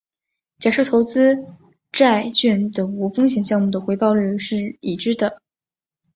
[0.57, 1.45] 假设投资
[1.91, 5.39] 债券等无风险项目的回报率是已知的。